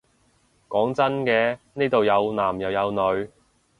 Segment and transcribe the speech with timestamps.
[0.67, 3.29] 講真嘅，呢度有男又有女